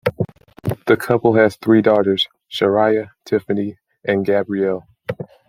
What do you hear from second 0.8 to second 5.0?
The couple has three daughters: Sharayah, Tiffany, and Gabrielle.